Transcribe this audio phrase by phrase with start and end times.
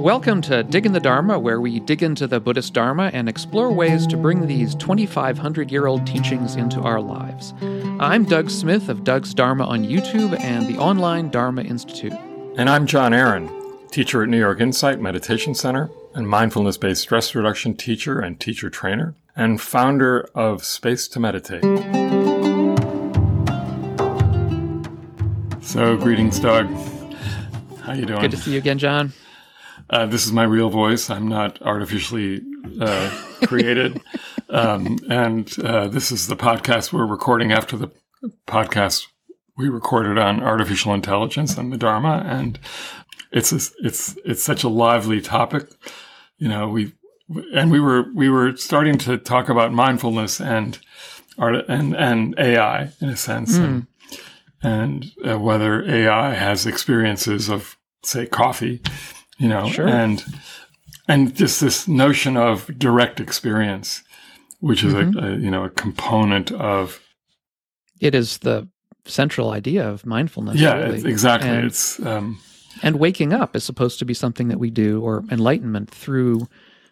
[0.00, 4.06] Welcome to Diggin the Dharma, where we dig into the Buddhist Dharma and explore ways
[4.06, 7.52] to bring these 2,500 year old teachings into our lives.
[8.00, 12.14] I'm Doug Smith of Doug's Dharma on YouTube and the online Dharma Institute.
[12.56, 13.50] And I'm John Aaron,
[13.90, 18.70] teacher at New York Insight Meditation Center and mindfulness based stress reduction teacher and teacher
[18.70, 21.62] trainer, and founder of Space to Meditate.
[25.62, 26.68] So, greetings, Doug.
[27.82, 28.22] How you doing?
[28.22, 29.12] Good to see you again, John.
[29.90, 31.10] Uh, this is my real voice.
[31.10, 32.42] I'm not artificially
[32.80, 33.10] uh,
[33.42, 34.00] created.
[34.48, 37.90] um, and uh, this is the podcast we're recording after the
[38.46, 39.08] podcast
[39.56, 42.22] we recorded on artificial intelligence and the Dharma.
[42.24, 42.60] And
[43.32, 45.68] it's a, it's it's such a lively topic.
[46.38, 46.92] You know, we
[47.52, 50.78] and we were we were starting to talk about mindfulness and
[51.36, 53.64] art and and AI in a sense, mm.
[53.64, 53.86] and,
[54.62, 58.80] and uh, whether AI has experiences of say coffee,
[59.40, 59.88] you know, sure.
[59.88, 60.22] and
[61.08, 64.02] and just this notion of direct experience,
[64.60, 65.18] which is mm-hmm.
[65.18, 67.00] a, a you know a component of
[68.00, 68.68] it is the
[69.06, 70.56] central idea of mindfulness.
[70.56, 71.10] Yeah, really.
[71.10, 71.48] exactly.
[71.48, 72.38] And, it's um,
[72.82, 76.46] and waking up is supposed to be something that we do, or enlightenment through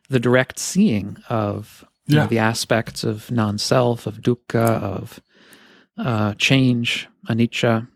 [0.09, 2.21] the direct seeing of yeah.
[2.21, 5.21] know, the aspects of non-self, of dukkha, of
[5.99, 7.87] uh, change, anicca.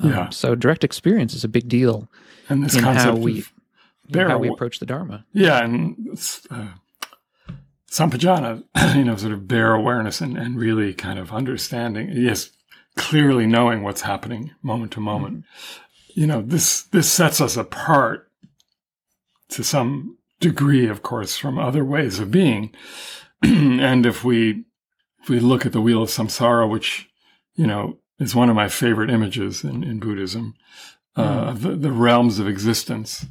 [0.00, 0.28] Um, yeah.
[0.28, 2.10] So direct experience is a big deal
[2.48, 3.44] and this in concept how we
[4.14, 5.24] how we approach the Dharma.
[5.32, 6.18] Yeah, and
[6.50, 6.68] uh,
[7.90, 8.64] Sampajana,
[8.96, 12.10] you know, sort of bare awareness and, and really kind of understanding.
[12.12, 12.50] Yes,
[12.96, 15.38] clearly knowing what's happening moment to moment.
[15.38, 16.20] Mm-hmm.
[16.20, 18.30] You know, this this sets us apart
[19.50, 22.74] to some degree, of course, from other ways of being.
[23.42, 24.64] and if we
[25.22, 27.08] if we look at the wheel of samsara, which
[27.54, 30.54] you know is one of my favorite images in, in Buddhism,
[31.16, 31.60] uh, mm.
[31.60, 33.26] the, the realms of existence.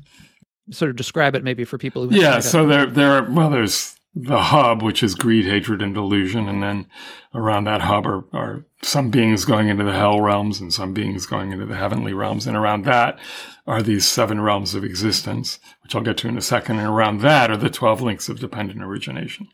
[0.71, 2.39] Sort of describe it maybe for people who yeah.
[2.39, 6.47] So there there are well, there's the hub, which is greed, hatred, and delusion.
[6.49, 6.87] And then
[7.35, 11.25] around that hub are, are some beings going into the hell realms and some beings
[11.25, 12.47] going into the heavenly realms.
[12.47, 13.19] And around that
[13.67, 16.79] are these seven realms of existence, which I'll get to in a second.
[16.79, 19.49] And around that are the 12 links of dependent origination.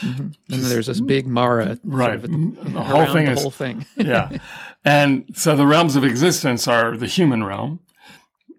[0.00, 0.22] Mm-hmm.
[0.52, 1.78] And there's this big Mara.
[1.84, 2.20] Right.
[2.20, 3.42] Sort of the whole thing the is.
[3.42, 3.86] Whole thing.
[3.96, 4.38] yeah.
[4.84, 7.80] And so the realms of existence are the human realm,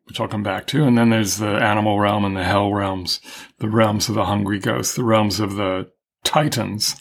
[0.09, 0.83] which I'll come back to.
[0.83, 3.21] And then there's the animal realm and the hell realms,
[3.59, 5.91] the realms of the hungry ghosts, the realms of the
[6.23, 6.95] titans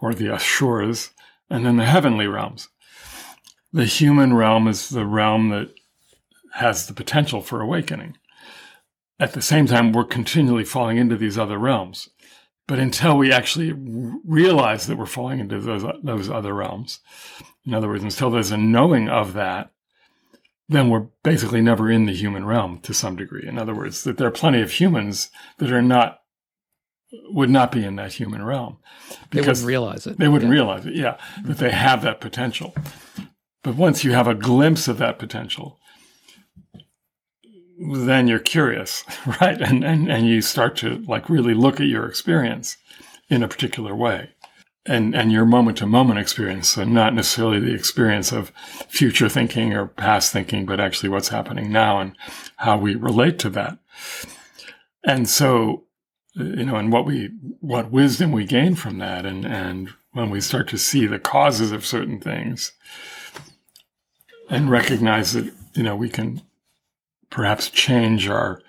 [0.00, 1.10] or the asuras,
[1.50, 2.68] and then the heavenly realms.
[3.72, 5.74] The human realm is the realm that
[6.54, 8.16] has the potential for awakening.
[9.18, 12.08] At the same time, we're continually falling into these other realms.
[12.68, 17.00] But until we actually realize that we're falling into those, those other realms,
[17.64, 19.70] in other words, until there's a knowing of that,
[20.68, 23.46] then we're basically never in the human realm to some degree.
[23.46, 26.20] In other words, that there are plenty of humans that are not
[27.30, 28.78] would not be in that human realm
[29.30, 30.18] because they wouldn't realize it.
[30.18, 30.58] They wouldn't yeah.
[30.58, 31.52] realize it, yeah, that mm-hmm.
[31.52, 32.74] they have that potential.
[33.62, 35.78] But once you have a glimpse of that potential,
[37.78, 39.04] then you're curious,
[39.40, 39.60] right?
[39.60, 42.76] And, and and you start to like really look at your experience
[43.28, 44.30] in a particular way
[44.86, 48.50] and, and your moment to moment experience and not necessarily the experience of
[48.88, 52.16] future thinking or past thinking, but actually what's happening now and
[52.56, 53.78] how we relate to that.
[55.04, 55.84] And so,
[56.34, 57.30] you know, and what we,
[57.60, 59.24] what wisdom we gain from that.
[59.26, 62.72] And, and when we start to see the causes of certain things
[64.48, 66.42] and recognize that, you know, we can
[67.30, 68.60] perhaps change our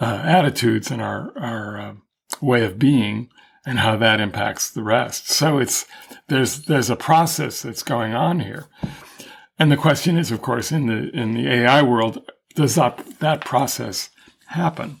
[0.00, 1.94] uh, attitudes and our, our uh,
[2.40, 3.28] way of being
[3.66, 5.28] and how that impacts the rest.
[5.28, 5.86] So it's
[6.28, 8.66] there's there's a process that's going on here.
[9.58, 13.44] And the question is, of course, in the in the AI world, does that that
[13.44, 14.10] process
[14.46, 15.00] happen?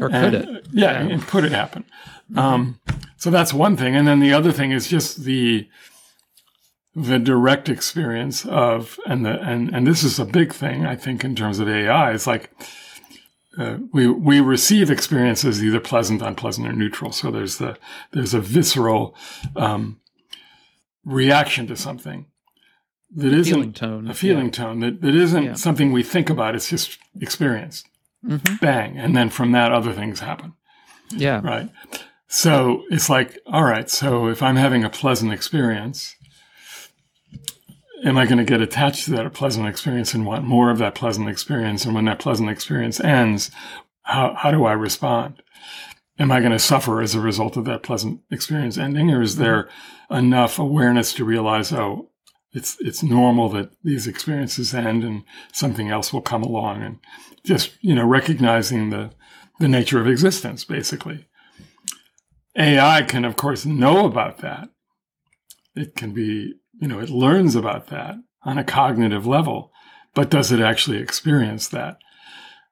[0.00, 0.66] Or could and, it?
[0.72, 1.84] Yeah, yeah, and could it happen?
[2.30, 2.38] Mm-hmm.
[2.38, 2.80] Um,
[3.16, 5.68] so that's one thing, and then the other thing is just the
[6.94, 11.24] the direct experience of and the and and this is a big thing I think
[11.24, 12.12] in terms of AI.
[12.12, 12.50] It's like
[13.58, 17.12] uh, we we receive experiences either pleasant, unpleasant, or neutral.
[17.12, 17.76] So there's the
[18.12, 19.16] there's a visceral
[19.56, 20.00] um,
[21.04, 22.26] reaction to something
[23.16, 24.52] that isn't feeling tone, a feeling yeah.
[24.52, 25.54] tone that, that isn't yeah.
[25.54, 26.54] something we think about.
[26.54, 27.88] It's just experienced.
[28.24, 28.56] Mm-hmm.
[28.56, 30.54] Bang, and then from that, other things happen.
[31.10, 31.70] Yeah, right.
[32.28, 33.88] So it's like, all right.
[33.88, 36.14] So if I'm having a pleasant experience,
[38.04, 40.94] am I going to get attached to that pleasant experience and want more of that
[40.94, 41.84] pleasant experience?
[41.84, 43.50] And when that pleasant experience ends,
[44.02, 45.42] how, how do I respond?
[46.18, 49.10] Am I going to suffer as a result of that pleasant experience ending?
[49.10, 49.44] Or is mm-hmm.
[49.44, 49.68] there
[50.10, 52.10] enough awareness to realize, oh,
[52.52, 55.22] it's, it's normal that these experiences end and
[55.52, 56.98] something else will come along and
[57.44, 59.10] just, you know, recognizing the,
[59.60, 61.26] the nature of existence, basically.
[62.56, 64.70] AI can, of course, know about that.
[65.76, 69.72] It can be, you know, it learns about that on a cognitive level,
[70.14, 71.98] but does it actually experience that?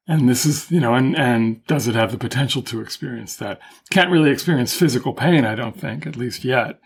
[0.08, 3.58] And this is, you know, and, and does it have the potential to experience that?
[3.90, 6.78] Can't really experience physical pain, I don't think, at least yet,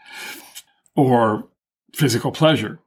[0.96, 1.48] or
[1.94, 2.80] physical pleasure,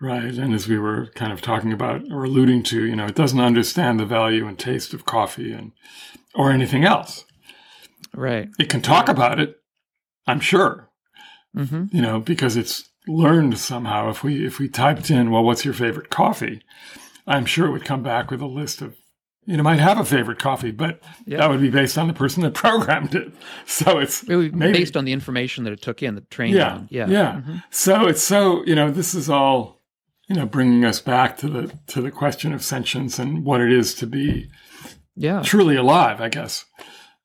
[0.00, 0.34] right?
[0.34, 3.40] And as we were kind of talking about or alluding to, you know, it doesn't
[3.40, 5.72] understand the value and taste of coffee and,
[6.34, 7.24] or anything else.
[8.14, 8.48] Right.
[8.58, 9.56] It can talk about it,
[10.26, 10.90] I'm sure,
[11.56, 11.84] Mm-hmm.
[11.92, 14.10] you know, because it's learned somehow.
[14.10, 16.62] If we if we typed in, well, what's your favorite coffee?
[17.26, 18.96] I'm sure it would come back with a list of,
[19.46, 21.38] you know, might have a favorite coffee, but Yeah.
[21.38, 23.32] that would be based on the person that programmed it.
[23.66, 26.20] So it's It would be maybe based on the information that it took in, the
[26.22, 26.88] trained yeah, on.
[26.90, 27.08] Yeah.
[27.08, 27.40] yeah.
[27.46, 27.62] Mhm.
[27.70, 29.80] So it's so you know, this is all
[30.28, 33.70] you know, bringing us back to the to the question of sentience and what it
[33.72, 34.48] is to be
[35.16, 35.42] Yeah.
[35.42, 36.20] truly alive.
[36.20, 36.64] I guess.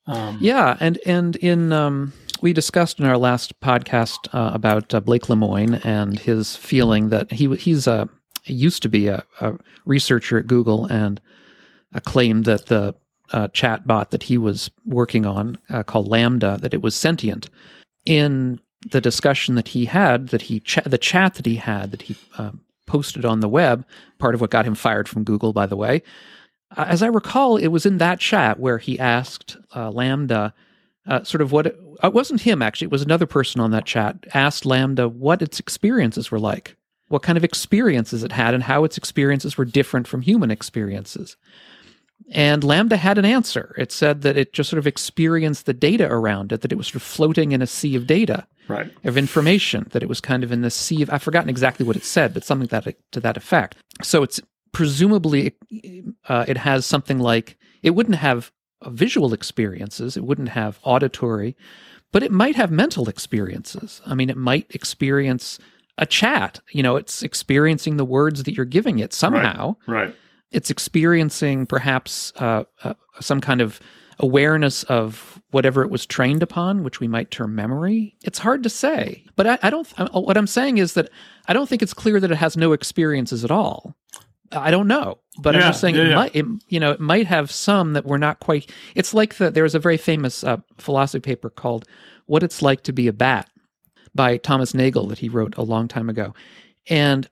[0.08, 5.00] Um, Yeah, and and in um, we discussed in our last podcast uh, about uh,
[5.00, 8.10] Blake Lemoine and his feeling that he he's a
[8.46, 9.54] used to be a, a
[9.86, 11.22] researcher at Google and
[12.06, 12.96] claimed that the
[13.32, 17.50] uh, chat bot that he was working on uh, called LaMDA that it was sentient.
[18.06, 18.60] In
[18.92, 22.52] the discussion that he had, that he the chat that he had that he uh,
[22.88, 23.86] posted on the web,
[24.18, 26.02] part of what got him fired from Google, by the way.
[26.76, 30.54] Uh, as I recall, it was in that chat where he asked LaMDA,
[31.08, 33.86] uh, sort of what it, it wasn't him actually, it was another person on that
[33.86, 36.76] chat, asked LaMDA what its experiences were like,
[37.08, 41.38] what kind of experiences it had, and how its experiences were different from human experiences.
[42.32, 43.74] And LaMDA had an answer.
[43.78, 46.88] It said that it just sort of experienced the data around it, that it was
[46.88, 48.92] sort of floating in a sea of data right.
[49.04, 51.96] of information that it was kind of in the sea of I've forgotten exactly what
[51.96, 53.76] it said, but something that to that effect.
[54.02, 54.40] So it's
[54.72, 55.56] presumably
[56.28, 58.52] uh, it has something like it wouldn't have uh,
[58.88, 61.56] visual experiences, it wouldn't have auditory,
[62.12, 64.02] but it might have mental experiences.
[64.06, 65.60] I mean, it might experience
[65.98, 66.60] a chat.
[66.72, 70.16] You know, it's experiencing the words that you're giving it somehow Right.
[70.52, 73.80] it's experiencing perhaps uh, uh, some kind of
[74.22, 78.16] awareness of whatever it was trained upon, which we might term memory.
[78.24, 79.88] It's hard to say, but I, I don't.
[80.00, 81.10] uh, What I'm saying is that
[81.48, 83.96] I don't think it's clear that it has no experiences at all.
[84.52, 86.16] I don't know, but I'm just saying yeah, it yeah.
[86.16, 86.36] might.
[86.36, 88.72] It, you know, it might have some that we're not quite.
[88.96, 91.86] It's like the there was a very famous uh, philosophy paper called
[92.26, 93.50] "What It's Like to Be a Bat"
[94.16, 96.34] by Thomas Nagel that he wrote a long time ago,
[96.90, 97.30] and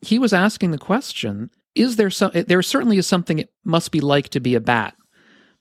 [0.00, 4.00] he was asking the question is there some there certainly is something it must be
[4.00, 4.94] like to be a bat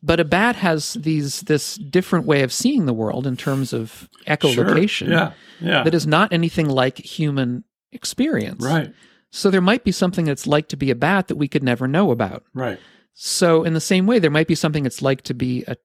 [0.01, 4.09] but a bat has these this different way of seeing the world in terms of
[4.27, 5.09] echolocation Sure.
[5.09, 5.31] Yeah.
[5.59, 5.83] Yeah.
[5.83, 8.93] that is not anything like human experience right.
[9.31, 11.87] So there might be something that's like to be a bat that we could never
[11.87, 12.79] know about Right.
[13.13, 15.75] so in the same way there might be something it's like to be a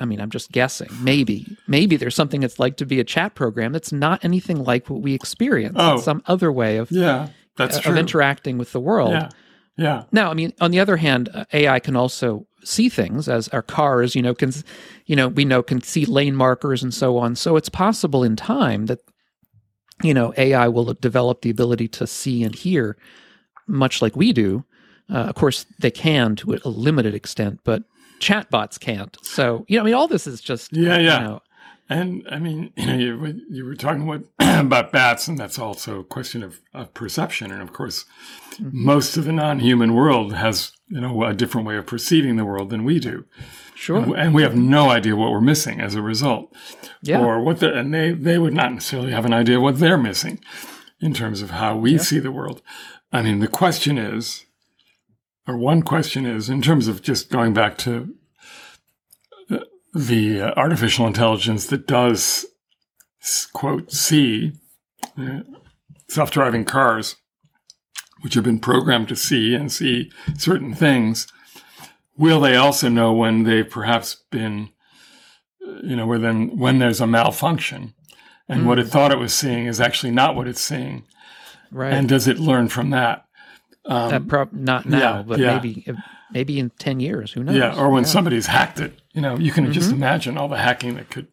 [0.00, 0.86] I mean, I'm just guessing.
[1.02, 4.88] Maybe, maybe there's something it's like to be a chat program that's not anything like
[4.88, 5.74] what we experience.
[5.76, 5.94] Oh.
[5.96, 7.30] It's some other way of, Yeah.
[7.56, 7.96] That's of true.
[7.96, 9.10] interacting with the world.
[9.10, 9.28] Yeah.
[9.76, 10.04] Yeah.
[10.12, 13.60] Now, I mean, on the other hand, uh, AI can also see things as our
[13.60, 14.52] cars, you know, can,
[15.06, 17.34] you know, we know can see lane markers and so on.
[17.34, 19.00] So it's possible in time that,
[20.02, 22.96] you know, AI will develop the ability to see and hear,
[23.66, 24.64] much like we do.
[25.10, 27.82] Uh, of course, they can to a limited extent, but
[28.20, 29.16] chatbots can't.
[29.22, 31.18] So, you know, I mean, all this is just, Yeah, yeah.
[31.18, 31.42] You know,
[31.90, 34.24] And I mean, you know, you, you were talking about,
[34.66, 37.50] about bats, and that's also a question of, of perception.
[37.50, 38.04] And of course,
[38.60, 38.86] Mm-hmm.
[38.86, 42.70] most of the non-human world has, you know, a different way of perceiving the world
[42.70, 43.24] than we do.
[43.76, 44.16] sure.
[44.16, 46.52] And we have no idea what we're missing as a result.
[47.00, 47.20] Yeah.
[47.20, 50.40] Or what the, and they, they would not necessarily have an idea what they're missing
[51.00, 52.60] in terms of how we see the world.
[53.12, 54.44] I mean, the question is,
[55.46, 58.12] or one question is, in terms of just going back to
[59.94, 62.46] the- uh, artificial intelligence that does,
[63.52, 64.52] quote, see
[65.18, 65.40] uh,
[66.08, 67.16] self driving cars,
[68.20, 71.26] which have been programmed to see and see certain things,
[72.16, 74.70] will they also know when they've perhaps been,
[75.66, 77.94] uh, you know, then when there's a malfunction
[78.48, 81.04] and what it thought it was seeing is actually not what it's seeing?
[81.70, 81.92] right.
[81.92, 83.26] And does it learn from that?
[83.88, 85.54] Um, that prob- not now, yeah, but yeah.
[85.54, 85.86] maybe,
[86.30, 87.32] maybe in 10 years.
[87.32, 87.56] Who knows?
[87.56, 90.94] Yeah, or when somebody's hacked it, you know, you can just imagine all the hacking
[90.96, 91.28] that could.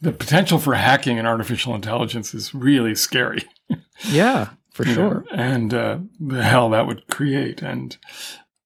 [0.00, 3.44] The potential for hacking and artificial intelligence is really scary,
[4.10, 5.24] Yeah, for you know, sure.
[5.32, 7.62] and uh, the hell that would create.
[7.62, 7.96] And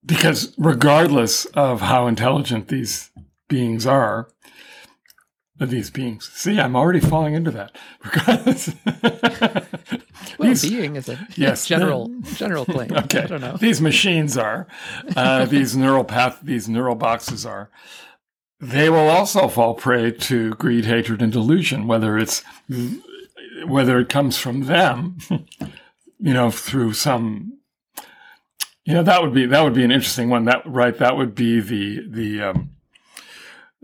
[0.04, 3.10] because regardless of how intelligent these
[3.48, 4.28] beings are,
[5.60, 7.74] uh, these beings, see, I'm already falling into that.
[8.04, 8.74] Regardless,
[10.38, 12.92] Well, these- being is a Yes, general general claim.
[12.92, 13.20] Okay.
[13.22, 13.56] I don't know.
[13.56, 14.66] These machines are,
[15.16, 17.70] uh, these neural path, these neural boxes are.
[18.60, 22.42] they will also fall prey to greed, hatred, and delusion, whether it's
[23.66, 25.16] whether it comes from them,
[26.18, 27.58] you know, through some,
[28.84, 30.44] you know, that would be that would be an interesting one.
[30.44, 32.70] That right, that would be the the um,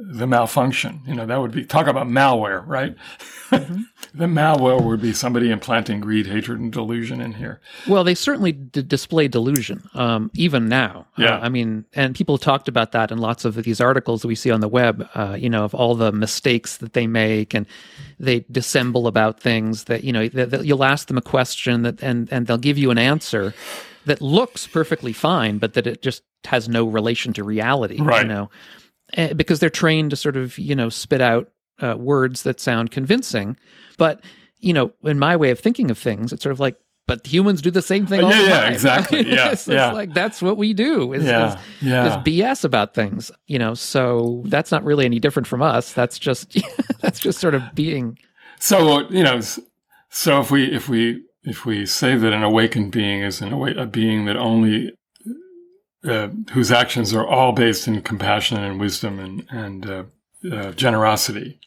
[0.04, 1.00] the malfunction.
[1.06, 2.96] You know, that would be talk about malware, right?
[3.50, 3.82] Mm-hmm.
[4.14, 7.60] the malware would be somebody implanting greed, hatred, and delusion in here.
[7.86, 11.06] Well, they certainly d- display delusion, um, even now.
[11.18, 11.36] Uh, yeah.
[11.36, 14.34] Uh, I mean, and people talked about that in lots of these articles that we
[14.34, 15.08] see on the web.
[15.14, 17.66] Uh, you know, of all the mistakes that they make, and
[18.18, 20.28] they dissemble about things that you know.
[20.28, 23.54] That, that you'll ask them a question that, and and they'll give you an answer
[24.04, 28.00] that looks perfectly fine, but that it just has no relation to reality.
[28.00, 28.22] Right.
[28.22, 28.50] You know,
[29.34, 31.52] because they're trained to sort of you know spit out
[31.82, 33.56] uh, words that sound convincing.
[33.98, 34.20] But,
[34.58, 36.76] you know, in my way of thinking of things, it's sort of like,
[37.08, 39.22] but humans do the same thing all yeah, the yeah, exactly.
[39.28, 39.88] Yeah, it's, yeah.
[39.88, 42.06] it's like that's what we do is, yeah, is, yeah.
[42.06, 43.74] is BS about things, you know.
[43.74, 45.92] So that's not really any different from us.
[45.92, 46.56] That's just
[47.00, 48.18] that's just sort of being.
[48.60, 49.40] So you know,
[50.10, 53.76] so if we if we if we say that an awakened being is an awa-
[53.76, 54.92] a being that only
[56.04, 60.04] uh, whose actions are all based in compassion and wisdom and and uh,
[60.50, 61.60] uh, generosity,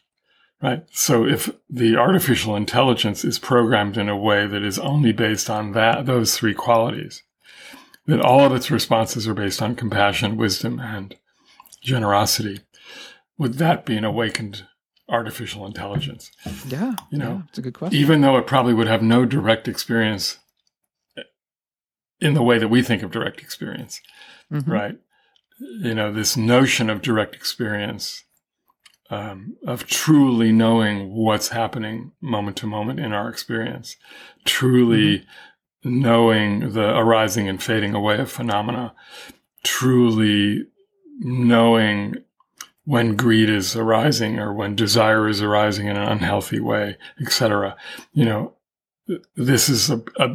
[0.62, 0.84] right?
[0.92, 5.72] So if the artificial intelligence is programmed in a way that is only based on
[5.72, 7.22] that those three qualities,
[8.06, 11.16] that all of its responses are based on compassion, wisdom, and
[11.80, 12.60] generosity,
[13.38, 14.66] would that be an awakened
[15.08, 16.30] artificial intelligence?
[16.68, 17.98] Yeah, you know, yeah, it's a good question.
[17.98, 20.38] Even though it probably would have no direct experience
[22.20, 24.00] in the way that we think of direct experience,
[24.52, 24.70] mm-hmm.
[24.70, 24.98] right?
[25.58, 28.24] You know, this notion of direct experience
[29.10, 33.96] um, of truly knowing what's happening moment to moment in our experience,
[34.44, 36.00] truly mm-hmm.
[36.00, 38.94] knowing the arising and fading away of phenomena,
[39.62, 40.64] truly
[41.18, 42.16] knowing
[42.84, 47.76] when greed is arising or when desire is arising in an unhealthy way, etc.
[48.12, 48.54] You know,
[49.34, 50.28] this is a, a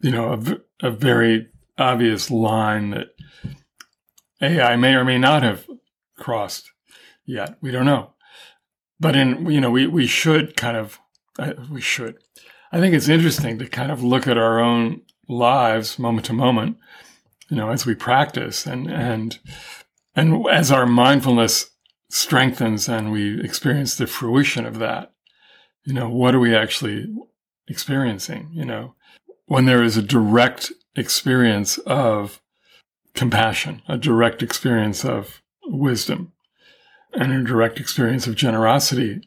[0.00, 1.48] you know a, a very
[1.78, 3.08] obvious line that
[4.40, 5.66] AI may or may not have
[6.16, 6.70] crossed
[7.24, 7.56] yet.
[7.60, 8.14] We don't know.
[9.00, 10.98] But in, you know, we, we should kind of,
[11.38, 12.16] uh, we should.
[12.70, 16.78] I think it's interesting to kind of look at our own lives moment to moment,
[17.48, 19.38] you know, as we practice and, and,
[20.14, 21.70] and as our mindfulness
[22.10, 25.12] strengthens and we experience the fruition of that,
[25.84, 27.06] you know, what are we actually
[27.68, 28.50] experiencing?
[28.52, 28.94] You know,
[29.46, 32.40] when there is a direct experience of
[33.14, 36.32] compassion, a direct experience of wisdom,
[37.12, 39.20] and a direct experience of generosity,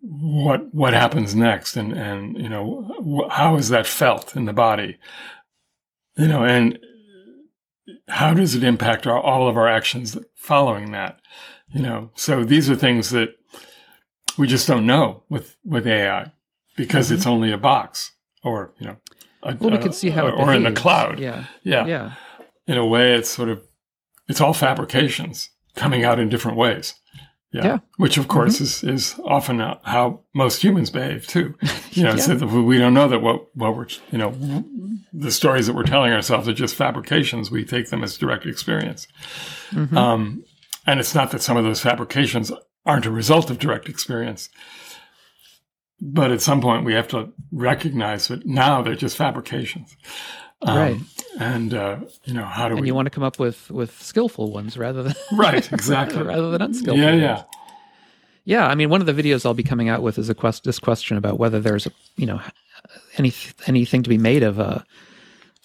[0.00, 4.98] what what happens next, and and you know how is that felt in the body,
[6.16, 6.78] you know, and
[8.08, 11.20] how does it impact our, all of our actions following that,
[11.72, 12.10] you know?
[12.14, 13.34] So these are things that
[14.38, 16.32] we just don't know with with AI
[16.76, 17.16] because mm-hmm.
[17.16, 18.96] it's only a box or you know,
[19.42, 22.12] a, well, we can see how or in the cloud, yeah, yeah, yeah.
[22.66, 23.62] In a way, it's sort of
[24.28, 26.94] it's all fabrications coming out in different ways.
[27.52, 27.64] Yeah.
[27.64, 27.78] yeah.
[27.98, 28.88] Which of course mm-hmm.
[28.88, 31.54] is, is often how most humans behave too.
[31.92, 32.38] You know, yeah.
[32.38, 34.64] so we don't know that what, what we're, you know,
[35.12, 37.50] the stories that we're telling ourselves are just fabrications.
[37.50, 39.06] We take them as direct experience.
[39.72, 39.98] Mm-hmm.
[39.98, 40.42] Um,
[40.86, 42.50] and it's not that some of those fabrications
[42.86, 44.48] aren't a result of direct experience.
[46.04, 49.96] But at some point we have to recognize that now they're just fabrications.
[50.60, 50.96] Um, right.
[51.38, 52.88] And uh, you know how do and we?
[52.88, 56.60] You want to come up with with skillful ones rather than right, exactly, rather than
[56.60, 56.98] unskillful.
[56.98, 57.22] Yeah, ones.
[57.22, 57.42] yeah,
[58.44, 58.66] yeah.
[58.66, 60.80] I mean, one of the videos I'll be coming out with is a quest this
[60.80, 62.40] question about whether there's a you know
[63.16, 63.32] any
[63.66, 64.84] anything to be made of a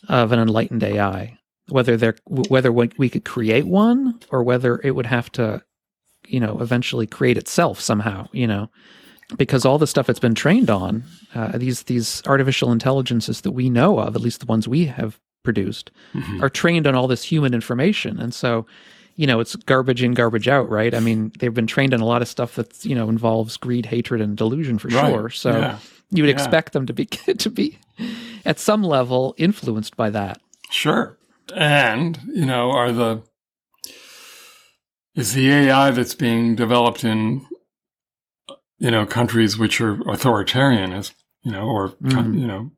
[0.08, 1.38] of an enlightened AI,
[1.70, 5.63] whether there whether we could create one or whether it would have to
[6.27, 8.27] you know eventually create itself somehow.
[8.32, 8.70] You know
[9.36, 11.04] because all the stuff it's been trained on,
[11.36, 15.20] uh, these these artificial intelligences that we know of, at least the ones we have
[15.44, 16.44] produced, mm-hmm.
[16.44, 18.66] are trained on all this human information, and so
[19.16, 20.94] you know it's garbage in, garbage out, right?
[20.94, 23.88] I mean, they've been trained on a lot of stuff that you know involves greed,
[23.88, 25.12] hatred, and delusion for right.
[25.12, 25.30] sure.
[25.30, 25.80] So yeah.
[26.10, 26.34] you would yeah.
[26.34, 27.06] expect them to be
[27.38, 27.80] to be
[28.46, 30.40] at some level influenced by that.
[30.70, 31.18] Sure,
[31.54, 33.24] and you know, are the
[35.16, 37.46] is the AI that's being developed in
[38.80, 42.40] you know, countries which are authoritarian, as you know, or mm.
[42.40, 42.72] you know,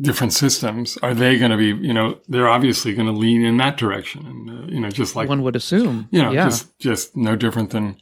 [0.00, 3.56] different systems, are they going to be, you know, they're obviously going to lean in
[3.58, 6.44] that direction, and uh, you know, just like one would assume, you know, yeah.
[6.44, 7.96] just just no different than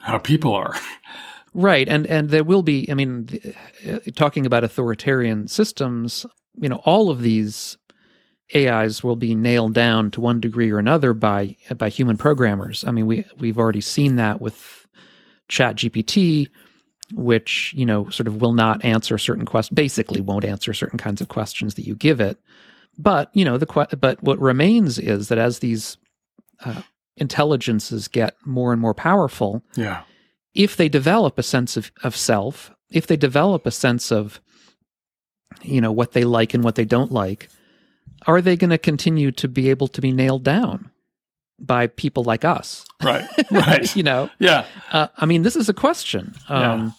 [0.00, 0.74] how people are.
[1.54, 2.90] Right, and and there will be.
[2.90, 3.28] I mean,
[3.86, 6.24] uh, talking about authoritarian systems,
[6.58, 7.76] you know, all of these
[8.54, 12.84] AIs will be nailed down to one degree or another by by human programmers.
[12.84, 14.81] I mean, we we've already seen that with
[15.48, 16.48] Chat GPT,
[17.12, 21.20] which you know sort of will not answer certain questions, basically won't answer certain kinds
[21.20, 22.38] of questions that you give it.
[22.98, 25.96] But you know the que- but what remains is that as these
[26.64, 26.82] uh,
[27.16, 30.02] intelligences get more and more powerful, yeah,
[30.54, 34.40] if they develop a sense of, of self, if they develop a sense of
[35.62, 37.48] you know what they like and what they don't like,
[38.26, 40.91] are they going to continue to be able to be nailed down
[41.64, 42.84] by people like us?
[43.02, 43.94] Right, right.
[43.96, 44.66] you know, yeah.
[44.90, 46.34] Uh, I mean, this is a question.
[46.48, 46.94] Um,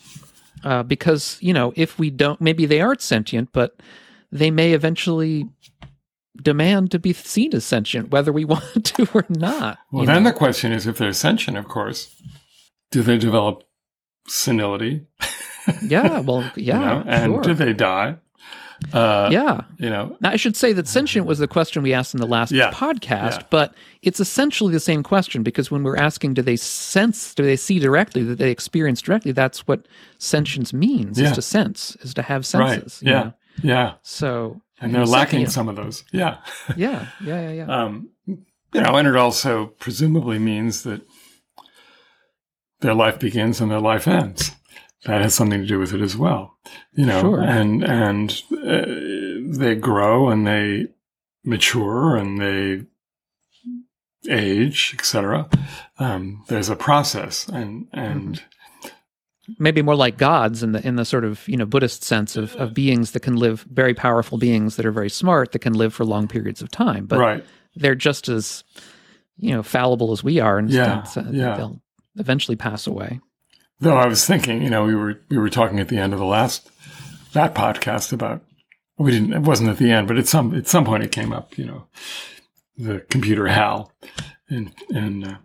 [0.64, 0.80] yeah.
[0.80, 3.80] uh, because you know, if we don't, maybe they aren't sentient, but
[4.32, 5.48] they may eventually
[6.42, 9.80] demand to be seen as sentient, whether we want to or not.
[9.92, 10.32] Well, then know?
[10.32, 12.16] the question is, if they're sentient, of course,
[12.92, 13.64] do they develop
[14.28, 15.06] senility?
[15.82, 16.20] yeah.
[16.26, 16.80] Well, yeah.
[16.80, 17.04] you know?
[17.08, 17.42] And sure.
[17.42, 18.18] do they die?
[18.92, 19.62] Uh, yeah.
[19.78, 22.28] You know, now I should say that sentient was the question we asked in the
[22.28, 23.44] last yeah, podcast, yeah.
[23.50, 27.56] but it's essentially the same question because when we're asking, do they sense, do they
[27.56, 29.32] see directly, do they experience directly?
[29.32, 29.88] That's what
[30.18, 31.30] sentience means, yeah.
[31.30, 33.02] is to sense, is to have senses.
[33.04, 33.12] Right.
[33.12, 33.24] Yeah.
[33.24, 33.34] Know?
[33.62, 33.94] Yeah.
[34.02, 36.04] So, and they're lacking some of those.
[36.12, 36.38] Yeah.
[36.76, 37.08] yeah.
[37.24, 37.50] Yeah.
[37.50, 37.52] Yeah.
[37.52, 37.66] Yeah.
[37.66, 41.02] Um, you know, and it also presumably means that
[42.82, 44.52] their life begins and their life ends
[45.06, 46.58] that has something to do with it as well.
[46.94, 47.42] You know, sure.
[47.42, 48.86] and and uh,
[49.58, 50.88] they grow and they
[51.44, 52.86] mature and they
[54.30, 55.50] age, etc.
[56.00, 58.42] Um, there's a process, and and
[58.84, 59.54] mm-hmm.
[59.60, 62.56] maybe more like gods in the in the sort of you know Buddhist sense of
[62.56, 65.94] of beings that can live very powerful beings that are very smart that can live
[65.94, 67.46] for long periods of time, but right.
[67.76, 68.64] they're just as
[69.38, 71.58] you know fallible as we are, and yeah, yeah.
[71.58, 71.82] they'll
[72.18, 73.20] eventually pass away.
[73.84, 76.20] Though I was thinking, you know, we were we were talking at the end of
[76.20, 76.70] the last
[77.34, 78.42] that podcast about
[78.98, 81.34] we didn't it wasn't at the end, but at some at some point it came
[81.34, 81.88] up, you know,
[82.78, 83.92] the computer HAL
[84.50, 85.38] in in uh,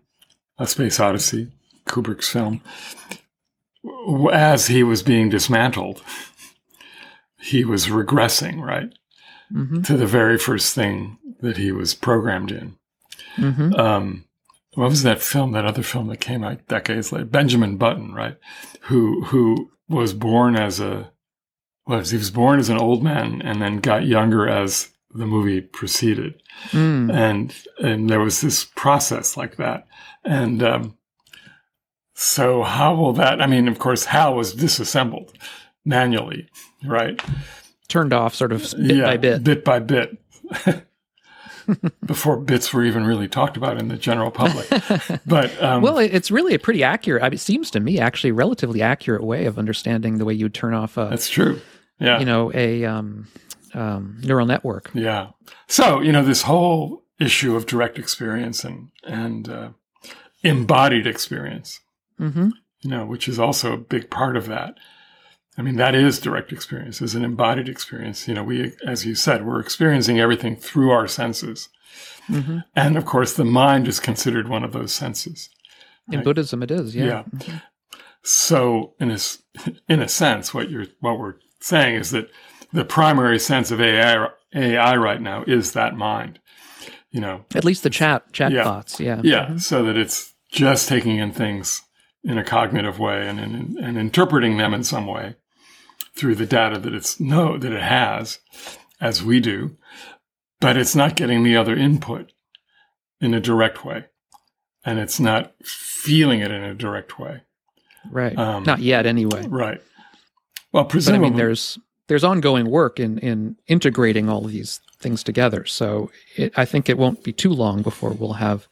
[0.56, 1.48] A Space Odyssey,
[1.84, 2.60] Kubrick's film,
[4.32, 6.00] as he was being dismantled,
[7.40, 8.92] he was regressing right
[9.52, 9.82] mm-hmm.
[9.82, 12.76] to the very first thing that he was programmed in.
[13.36, 13.74] Mm-hmm.
[13.74, 14.24] Um,
[14.78, 15.50] what was that film?
[15.52, 18.36] That other film that came out decades later, Benjamin Button, right?
[18.82, 21.10] Who who was born as a
[21.84, 25.60] was he was born as an old man and then got younger as the movie
[25.60, 27.12] proceeded, mm.
[27.12, 29.88] and and there was this process like that,
[30.24, 30.96] and um,
[32.14, 33.42] so how will that?
[33.42, 35.36] I mean, of course, Hal was disassembled
[35.84, 36.48] manually,
[36.84, 37.20] right?
[37.88, 40.18] Turned off, sort of bit yeah, by bit, bit by bit.
[42.04, 44.66] before bits were even really talked about in the general public.
[45.26, 47.22] But um, well, it's really a pretty accurate.
[47.22, 50.32] I mean, it seems to me actually a relatively accurate way of understanding the way
[50.32, 51.08] you turn off a.
[51.10, 51.60] That's true.
[52.00, 52.18] Yeah.
[52.18, 53.26] You know, a um,
[53.74, 54.90] um, neural network.
[54.94, 55.30] Yeah.
[55.66, 59.68] So you know this whole issue of direct experience and and uh,
[60.42, 61.80] embodied experience.
[62.18, 62.50] Mm-hmm.
[62.80, 64.74] You know, which is also a big part of that.
[65.58, 68.28] I mean, that is direct experience, is an embodied experience.
[68.28, 71.68] You know, we, as you said, we're experiencing everything through our senses.
[72.28, 72.58] Mm-hmm.
[72.76, 75.50] And of course, the mind is considered one of those senses.
[76.06, 76.18] Right?
[76.18, 77.04] In Buddhism, it is, yeah.
[77.04, 77.22] Yeah.
[77.24, 77.56] Mm-hmm.
[78.22, 79.18] So, in a,
[79.88, 82.30] in a sense, what you're, what we're saying is that
[82.72, 86.38] the primary sense of AI, AI right now is that mind.
[87.10, 88.62] You know, at least the chat, chat yeah.
[88.62, 89.00] bots.
[89.00, 89.20] Yeah.
[89.24, 89.46] Yeah.
[89.46, 89.58] Mm-hmm.
[89.58, 91.82] So that it's just taking in things
[92.22, 95.34] in a cognitive way and, and, and interpreting them in some way
[96.18, 98.40] through the data that it's no that it has,
[99.00, 99.76] as we do,
[100.60, 102.32] but it's not getting the other input
[103.20, 104.06] in a direct way,
[104.84, 107.42] and it's not feeling it in a direct way.
[108.10, 108.36] Right.
[108.36, 109.46] Um, not yet, anyway.
[109.46, 109.80] Right.
[110.72, 111.78] Well, presumably, but, I mean, there's
[112.08, 115.64] there's ongoing work in in integrating all these things together.
[115.64, 118.66] So it, I think it won't be too long before we'll have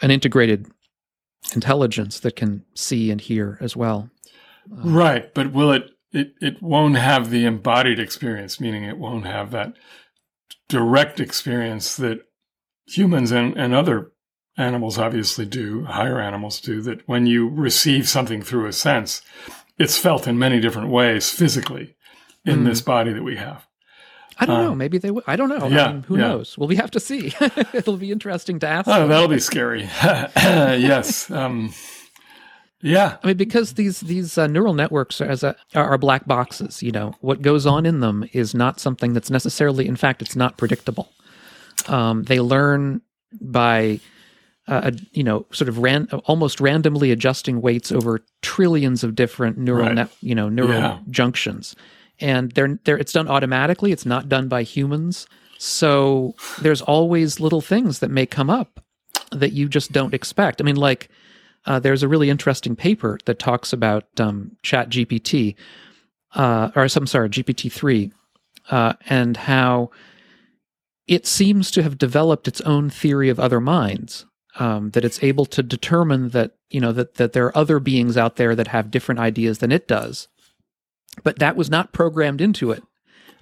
[0.00, 0.66] an integrated
[1.54, 4.10] intelligence that can see and hear as well.
[4.72, 9.26] Uh, right, but will it it, it won't have the embodied experience, meaning it won't
[9.26, 9.74] have that
[10.68, 12.20] direct experience that
[12.86, 14.12] humans and, and other
[14.56, 19.20] animals obviously do, higher animals do, that when you receive something through a sense,
[19.78, 21.94] it's felt in many different ways physically
[22.46, 22.64] in mm.
[22.64, 23.66] this body that we have.
[24.38, 24.74] I don't um, know.
[24.74, 25.22] Maybe they will.
[25.26, 25.66] I don't know.
[25.66, 26.28] Yeah, I mean, who yeah.
[26.28, 26.58] knows?
[26.58, 27.34] Well, we have to see.
[27.72, 28.88] It'll be interesting to ask.
[28.88, 29.08] Oh, them.
[29.08, 29.82] that'll be scary.
[30.36, 31.30] yes.
[31.30, 31.72] Um,
[32.82, 36.82] yeah, I mean because these these uh, neural networks are, as a, are, black boxes.
[36.82, 39.86] You know what goes on in them is not something that's necessarily.
[39.86, 41.10] In fact, it's not predictable.
[41.88, 43.00] Um, they learn
[43.40, 44.00] by
[44.68, 49.86] uh, you know, sort of ran almost randomly adjusting weights over trillions of different neural
[49.86, 49.94] right.
[49.94, 50.98] net, you know, neural yeah.
[51.08, 51.76] junctions,
[52.20, 53.92] and they're they're it's done automatically.
[53.92, 55.26] It's not done by humans.
[55.58, 58.80] So there's always little things that may come up
[59.30, 60.60] that you just don't expect.
[60.60, 61.08] I mean, like
[61.66, 65.56] uh, there's a really interesting paper that talks about um, Chat GPT,
[66.34, 68.12] uh, or I'm sorry, GPT three,
[68.70, 69.90] uh, and how
[71.06, 74.26] it seems to have developed its own theory of other minds.
[74.58, 78.16] Um, that it's able to determine that you know that that there are other beings
[78.16, 80.28] out there that have different ideas than it does,
[81.22, 82.82] but that was not programmed into it.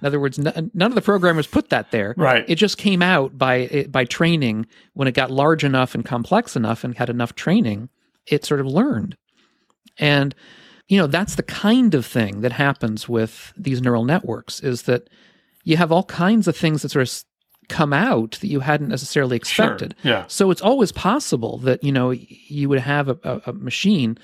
[0.01, 2.15] In other words, n- none of the programmers put that there.
[2.17, 2.43] Right.
[2.49, 6.83] It just came out by by training when it got large enough and complex enough
[6.83, 7.87] and had enough training.
[8.27, 9.17] It sort of learned,
[9.97, 10.33] and
[10.87, 14.59] you know that's the kind of thing that happens with these neural networks.
[14.59, 15.09] Is that
[15.63, 17.23] you have all kinds of things that sort of
[17.67, 19.95] come out that you hadn't necessarily expected.
[20.01, 20.11] Sure.
[20.11, 20.25] Yeah.
[20.27, 24.17] So it's always possible that you know you would have a, a, a, machine,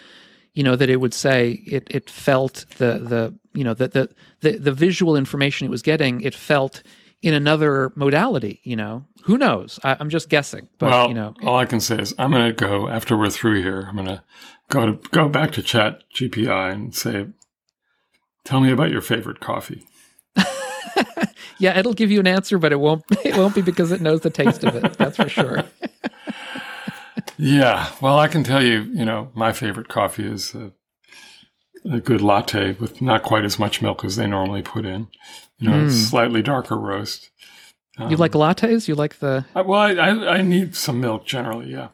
[0.54, 4.10] you know, that it would say it it felt the the you know the, the
[4.42, 6.84] the the visual information it was getting it felt
[7.22, 8.60] in another modality.
[8.64, 9.80] You know, who knows?
[9.84, 10.68] I, am just guessing.
[10.80, 13.30] But well, you know, all I can say is I'm going to go after we're
[13.30, 13.86] through here.
[13.88, 14.24] I'm going to
[14.70, 17.28] go to go back to Chat GPT and say,
[18.44, 19.86] tell me about your favorite coffee.
[21.60, 23.04] yeah, it'll give you an answer, but it won't.
[23.26, 24.94] It won't be because it knows the taste of it.
[24.98, 25.64] That's for sure.
[27.38, 30.72] yeah, well, I can tell you, you know, my favorite coffee is a,
[31.90, 35.08] a, good latte with not quite as much milk as they normally put in.
[35.60, 35.92] You know, mm.
[35.92, 37.30] slightly darker roast.
[37.98, 38.88] Um, you like lattes?
[38.88, 39.46] You like the?
[39.54, 41.90] I, well, I, I, I need some milk generally, yeah,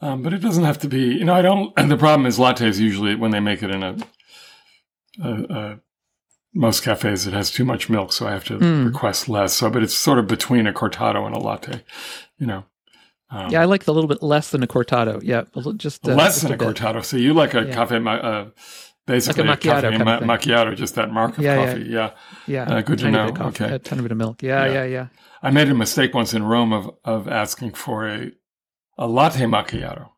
[0.00, 1.14] um, but it doesn't have to be.
[1.14, 1.72] You know, I don't.
[1.76, 3.96] And the problem is lattes usually when they make it in a,
[5.22, 5.80] a, a
[6.54, 8.86] most cafes it has too much milk, so I have to mm.
[8.86, 9.54] request less.
[9.54, 11.82] So, but it's sort of between a cortado and a latte,
[12.38, 12.64] you know.
[13.30, 15.20] Um, yeah, I like the little bit less than a cortado.
[15.22, 15.44] Yeah,
[15.76, 17.04] just uh, less just than a, a cortado.
[17.04, 17.74] So you like a yeah.
[17.74, 18.46] cafe, uh,
[19.08, 21.84] basically like a, macchiato, a ma- macchiato, just that mark of yeah, coffee.
[21.84, 22.10] Yeah,
[22.46, 23.32] yeah, uh, good to know.
[23.32, 24.42] Coffee, okay, a ton of bit of milk.
[24.42, 25.06] Yeah, yeah, yeah, yeah.
[25.42, 28.30] I made a mistake once in Rome of of asking for a
[28.96, 30.10] a latte macchiato.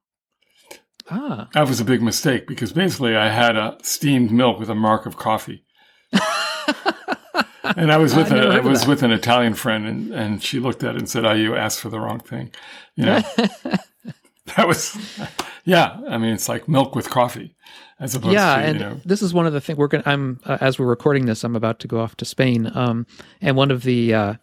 [1.10, 4.74] Ah, that was a big mistake because basically I had a steamed milk with a
[4.74, 5.64] mark of coffee.
[7.76, 10.84] and I was with a, I was with an Italian friend, and, and she looked
[10.84, 12.52] at it and said, "Oh, you asked for the wrong thing."
[12.96, 13.20] You know,
[14.56, 14.96] that was,
[15.64, 16.00] yeah.
[16.08, 17.54] I mean, it's like milk with coffee,
[17.98, 19.00] as opposed yeah, to and you know.
[19.04, 20.04] This is one of the things we're going.
[20.06, 23.06] I'm uh, as we're recording this, I'm about to go off to Spain, um,
[23.40, 24.34] and one of the uh,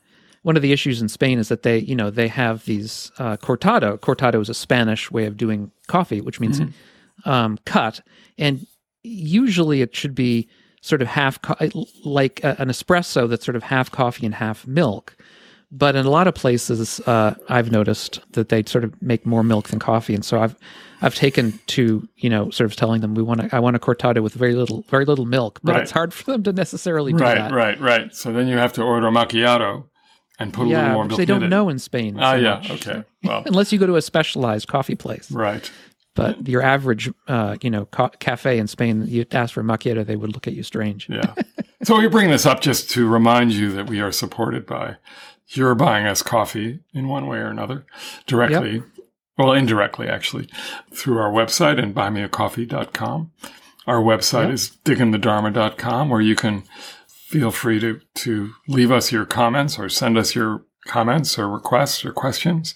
[0.43, 3.38] one of the issues in Spain is that they, you know, they have these uh,
[3.38, 3.99] cortado.
[3.99, 7.30] Cortado is a Spanish way of doing coffee, which means mm-hmm.
[7.30, 8.01] um, cut,
[8.38, 8.65] and
[9.03, 10.47] usually it should be
[10.82, 11.56] sort of half co-
[12.06, 15.17] like a, an espresso that's sort of half coffee and half milk.
[15.69, 19.43] But in a lot of places, uh, I've noticed that they sort of make more
[19.43, 20.56] milk than coffee, and so I've
[21.01, 23.80] I've taken to you know sort of telling them we want to I want a
[23.80, 25.82] cortado with very little very little milk, but right.
[25.82, 27.51] it's hard for them to necessarily do right, that.
[27.51, 28.15] Right, right, right.
[28.15, 29.84] So then you have to order a macchiato
[30.39, 31.10] and put yeah, a little more milk.
[31.10, 32.15] Because they don't in know in Spain.
[32.17, 32.71] Ah, so yeah, much.
[32.71, 33.03] okay.
[33.23, 35.69] Well, unless you go to a specialized coffee place, right?
[36.15, 40.03] But your average, uh, you know, ca- cafe in Spain, you ask for a macchiato,
[40.03, 41.08] they would look at you strange.
[41.08, 41.36] yeah.
[41.84, 44.97] So we bring this up just to remind you that we are supported by
[45.49, 47.86] you're buying us coffee in one way or another
[48.25, 48.83] directly, yep.
[49.38, 50.49] well, indirectly actually,
[50.91, 53.31] through our website and buymeacoffee.com.
[53.86, 54.53] Our website yep.
[54.53, 56.63] is digginthedharma.com where you can
[57.07, 62.03] feel free to, to leave us your comments or send us your comments or requests
[62.03, 62.75] or questions.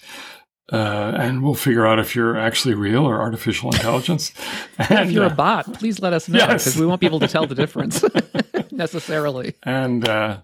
[0.71, 4.31] Uh, and we'll figure out if you're actually real or artificial intelligence.
[4.77, 6.77] and, if you're uh, a bot, please let us know because yes.
[6.77, 8.03] we won't be able to tell the difference
[8.71, 9.55] necessarily.
[9.63, 10.39] And uh,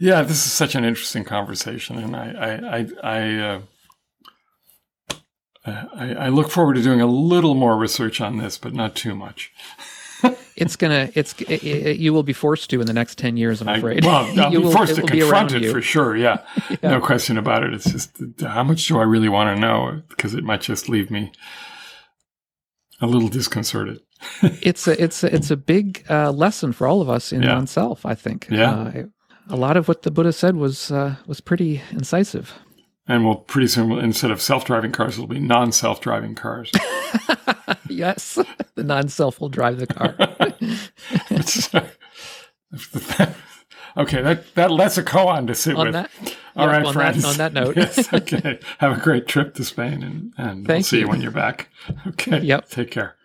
[0.00, 3.60] yeah, this is such an interesting conversation, and I I I I, uh,
[5.94, 9.14] I, I look forward to doing a little more research on this, but not too
[9.14, 9.52] much
[10.56, 13.60] it's gonna it's it, it, you will be forced to in the next 10 years
[13.60, 15.72] i'm afraid I, well i'll be will, forced to confront it you.
[15.72, 16.44] for sure yeah.
[16.70, 16.76] yeah.
[16.82, 20.34] no question about it it's just how much do i really want to know because
[20.34, 21.32] it might just leave me
[23.00, 24.00] a little disconcerted
[24.42, 27.54] it's a it's a, it's a big uh, lesson for all of us in yeah.
[27.54, 29.02] oneself i think yeah uh,
[29.50, 32.54] a lot of what the buddha said was uh, was pretty incisive
[33.10, 36.70] and we'll pretty soon, instead of self-driving cars, it'll be non-self-driving cars.
[37.88, 38.38] yes,
[38.76, 40.14] the non-self will drive the car.
[43.96, 45.94] okay, that, that that's a koan to sit on with.
[45.94, 46.08] That,
[46.54, 47.22] All yeah, right, on friends.
[47.22, 48.60] That, on that note, yes, okay.
[48.78, 51.02] Have a great trip to Spain, and and Thank we'll see you.
[51.02, 51.68] you when you're back.
[52.06, 52.38] Okay.
[52.38, 52.68] Yep.
[52.68, 53.16] Take care.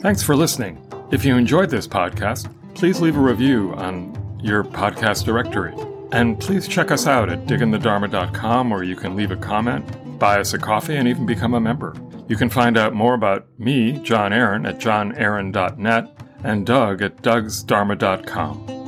[0.00, 0.86] Thanks for listening.
[1.10, 5.74] If you enjoyed this podcast, please leave a review on your podcast directory.
[6.12, 10.54] And please check us out at digginthedharma.com where you can leave a comment, buy us
[10.54, 11.94] a coffee, and even become a member.
[12.26, 18.79] You can find out more about me, John Aaron, at johnaaron.net and Doug at dougsdharma.com.